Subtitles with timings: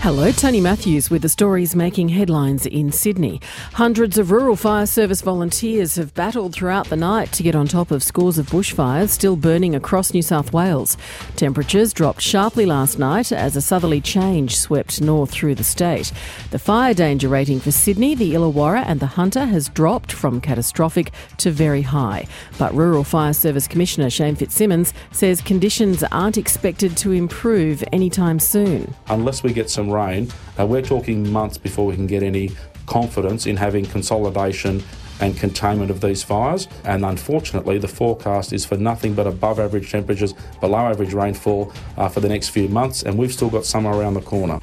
[0.00, 3.40] Hello, Tony Matthews with the stories making headlines in Sydney.
[3.72, 7.90] Hundreds of rural fire service volunteers have battled throughout the night to get on top
[7.90, 10.96] of scores of bushfires still burning across New South Wales.
[11.34, 16.12] Temperatures dropped sharply last night as a southerly change swept north through the state.
[16.52, 21.10] The fire danger rating for Sydney, the Illawarra, and the Hunter has dropped from catastrophic
[21.38, 22.26] to very high.
[22.58, 28.94] But Rural Fire Service Commissioner Shane Fitzsimmons says conditions aren't expected to improve anytime soon.
[29.08, 32.50] Unless we get some rain, we're talking months before we can get any
[32.86, 34.82] confidence in having consolidation
[35.20, 36.68] and containment of these fires.
[36.84, 42.08] And unfortunately, the forecast is for nothing but above average temperatures, below average rainfall uh,
[42.08, 44.60] for the next few months, and we've still got summer around the corner.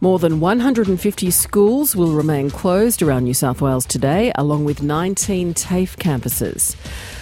[0.00, 5.52] More than 150 schools will remain closed around New South Wales today, along with 19
[5.52, 6.74] TAFE campuses.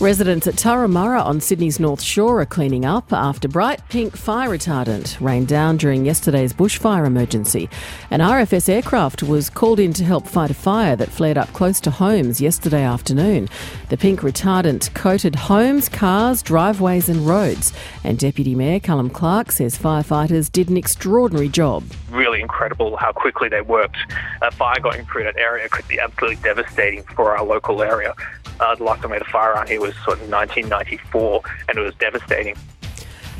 [0.00, 5.20] Residents at Turramurra on Sydney's North Shore are cleaning up after bright pink fire retardant
[5.20, 7.68] rained down during yesterday's bushfire emergency.
[8.10, 11.80] An RFS aircraft was called in to help fight a fire that flared up close
[11.80, 13.50] to homes yesterday afternoon.
[13.90, 17.74] The pink retardant coated homes, cars, driveways, and roads.
[18.02, 21.84] And Deputy Mayor Callum Clark says firefighters did an extraordinary job.
[22.10, 23.98] Really incredible how quickly they worked.
[24.40, 28.14] A fire going through that area could be absolutely devastating for our local area.
[28.60, 31.78] Uh, the last time we had a fire around here was sort of 1994, and
[31.78, 32.54] it was devastating.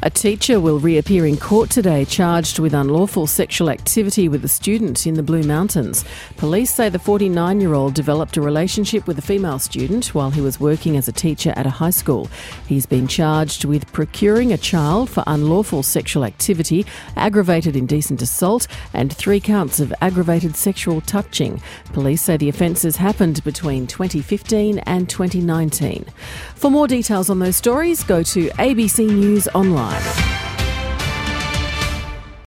[0.03, 5.07] A teacher will reappear in court today charged with unlawful sexual activity with a student
[5.07, 6.07] in the Blue Mountains.
[6.39, 10.41] Police say the 49 year old developed a relationship with a female student while he
[10.41, 12.31] was working as a teacher at a high school.
[12.67, 19.13] He's been charged with procuring a child for unlawful sexual activity, aggravated indecent assault, and
[19.13, 21.61] three counts of aggravated sexual touching.
[21.93, 26.07] Police say the offences happened between 2015 and 2019.
[26.55, 30.20] For more details on those stories, go to ABC News Online time.